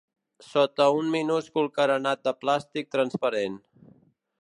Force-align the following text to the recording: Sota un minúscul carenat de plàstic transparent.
Sota 0.45 0.87
un 1.01 1.11
minúscul 1.17 1.71
carenat 1.77 2.25
de 2.29 2.35
plàstic 2.45 2.93
transparent. 2.97 3.63